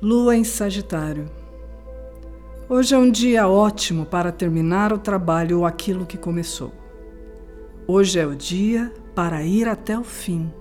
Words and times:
Lua 0.00 0.36
em 0.36 0.44
Sagitário. 0.44 1.28
Hoje 2.68 2.94
é 2.94 2.98
um 2.98 3.10
dia 3.10 3.48
ótimo 3.48 4.06
para 4.06 4.30
terminar 4.30 4.92
o 4.92 4.98
trabalho 4.98 5.58
ou 5.58 5.66
aquilo 5.66 6.06
que 6.06 6.16
começou. 6.16 6.72
Hoje 7.84 8.20
é 8.20 8.24
o 8.24 8.36
dia 8.36 8.94
para 9.12 9.42
ir 9.42 9.66
até 9.66 9.98
o 9.98 10.04
fim. 10.04 10.52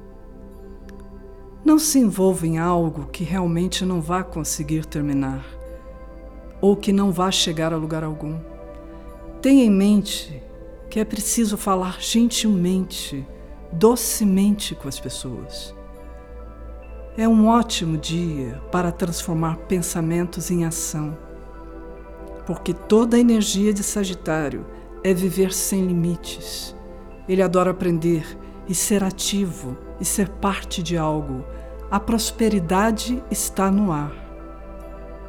Não 1.63 1.77
se 1.77 1.99
envolva 1.99 2.47
em 2.47 2.57
algo 2.57 3.09
que 3.11 3.23
realmente 3.23 3.85
não 3.85 4.01
vá 4.01 4.23
conseguir 4.23 4.87
terminar 4.87 5.45
ou 6.59 6.75
que 6.75 6.91
não 6.91 7.11
vá 7.11 7.29
chegar 7.29 7.71
a 7.71 7.77
lugar 7.77 8.03
algum. 8.03 8.39
Tenha 9.39 9.63
em 9.63 9.69
mente 9.69 10.41
que 10.89 10.99
é 10.99 11.05
preciso 11.05 11.57
falar 11.57 12.01
gentilmente, 12.01 13.23
docemente 13.71 14.73
com 14.73 14.87
as 14.87 14.99
pessoas 14.99 15.76
é 17.17 17.27
um 17.27 17.47
ótimo 17.47 17.97
dia 17.97 18.61
para 18.71 18.91
transformar 18.91 19.57
pensamentos 19.67 20.51
em 20.51 20.65
ação, 20.65 21.17
porque 22.45 22.75
toda 22.75 23.17
a 23.17 23.19
energia 23.19 23.73
de 23.73 23.81
Sagitário 23.81 24.63
é 25.03 25.15
viver 25.15 25.51
sem 25.51 25.83
limites. 25.87 26.75
Ele 27.27 27.41
adora 27.41 27.71
aprender 27.71 28.23
e 28.69 28.75
ser 28.75 29.03
ativo 29.03 29.75
e 29.99 30.05
ser 30.05 30.29
parte 30.29 30.83
de 30.83 30.95
algo. 30.95 31.43
A 31.89 31.99
prosperidade 31.99 33.23
está 33.31 33.71
no 33.71 33.91
ar. 33.91 34.13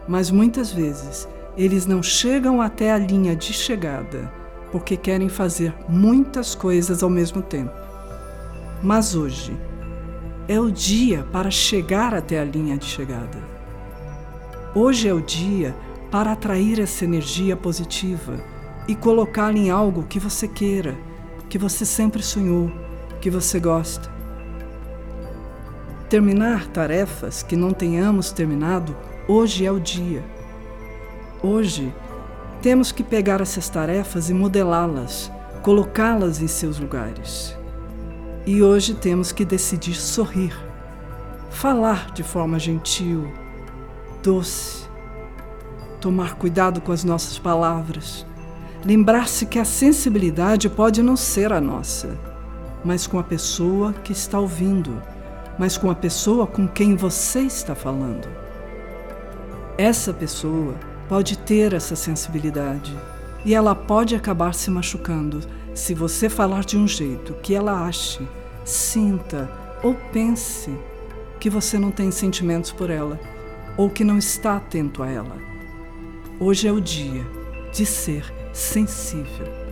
Mas 0.06 0.30
muitas 0.30 0.70
vezes 0.70 1.26
eles 1.56 1.86
não 1.86 2.02
chegam 2.02 2.60
até 2.60 2.92
a 2.92 2.98
linha 2.98 3.34
de 3.34 3.52
chegada 3.54 4.30
porque 4.70 4.94
querem 4.94 5.30
fazer 5.30 5.74
muitas 5.88 6.54
coisas 6.54 7.02
ao 7.02 7.08
mesmo 7.08 7.40
tempo. 7.40 7.72
Mas 8.82 9.14
hoje, 9.14 9.56
é 10.48 10.58
o 10.58 10.72
dia 10.72 11.24
para 11.30 11.50
chegar 11.50 12.14
até 12.14 12.40
a 12.40 12.44
linha 12.44 12.78
de 12.78 12.86
chegada. 12.86 13.38
Hoje 14.74 15.06
é 15.06 15.12
o 15.12 15.20
dia 15.20 15.76
para 16.10 16.32
atrair 16.32 16.80
essa 16.80 17.04
energia 17.04 17.54
positiva 17.54 18.40
e 18.88 18.94
colocá-la 18.96 19.58
em 19.58 19.70
algo 19.70 20.04
que 20.04 20.18
você 20.18 20.48
queira, 20.48 20.96
que 21.50 21.58
você 21.58 21.84
sempre 21.84 22.22
sonhou, 22.22 22.72
que 23.20 23.28
você 23.28 23.60
gosta. 23.60 24.10
Terminar 26.08 26.66
tarefas 26.68 27.42
que 27.42 27.54
não 27.54 27.72
tenhamos 27.72 28.32
terminado, 28.32 28.96
hoje 29.28 29.66
é 29.66 29.70
o 29.70 29.78
dia. 29.78 30.24
Hoje, 31.42 31.92
temos 32.62 32.90
que 32.90 33.04
pegar 33.04 33.42
essas 33.42 33.68
tarefas 33.68 34.30
e 34.30 34.34
modelá-las, 34.34 35.30
colocá-las 35.62 36.40
em 36.40 36.48
seus 36.48 36.80
lugares. 36.80 37.57
E 38.48 38.62
hoje 38.62 38.94
temos 38.94 39.30
que 39.30 39.44
decidir 39.44 39.96
sorrir, 39.96 40.58
falar 41.50 42.10
de 42.12 42.22
forma 42.22 42.58
gentil, 42.58 43.30
doce, 44.22 44.88
tomar 46.00 46.36
cuidado 46.36 46.80
com 46.80 46.90
as 46.90 47.04
nossas 47.04 47.38
palavras, 47.38 48.24
lembrar-se 48.82 49.44
que 49.44 49.58
a 49.58 49.66
sensibilidade 49.66 50.66
pode 50.70 51.02
não 51.02 51.14
ser 51.14 51.52
a 51.52 51.60
nossa, 51.60 52.18
mas 52.82 53.06
com 53.06 53.18
a 53.18 53.22
pessoa 53.22 53.92
que 53.92 54.12
está 54.12 54.40
ouvindo, 54.40 55.02
mas 55.58 55.76
com 55.76 55.90
a 55.90 55.94
pessoa 55.94 56.46
com 56.46 56.66
quem 56.66 56.96
você 56.96 57.40
está 57.40 57.74
falando. 57.74 58.26
Essa 59.76 60.10
pessoa 60.10 60.74
pode 61.06 61.36
ter 61.36 61.74
essa 61.74 61.94
sensibilidade 61.94 62.96
e 63.44 63.54
ela 63.54 63.74
pode 63.74 64.16
acabar 64.16 64.54
se 64.54 64.70
machucando 64.70 65.40
se 65.78 65.94
você 65.94 66.28
falar 66.28 66.64
de 66.64 66.76
um 66.76 66.88
jeito 66.88 67.34
que 67.34 67.54
ela 67.54 67.86
ache 67.86 68.26
sinta 68.64 69.48
ou 69.80 69.94
pense 70.12 70.76
que 71.38 71.48
você 71.48 71.78
não 71.78 71.92
tem 71.92 72.10
sentimentos 72.10 72.72
por 72.72 72.90
ela 72.90 73.18
ou 73.76 73.88
que 73.88 74.02
não 74.02 74.18
está 74.18 74.56
atento 74.56 75.04
a 75.04 75.08
ela. 75.08 75.36
Hoje 76.40 76.66
é 76.66 76.72
o 76.72 76.80
dia 76.80 77.24
de 77.72 77.86
ser 77.86 78.24
sensível. 78.52 79.67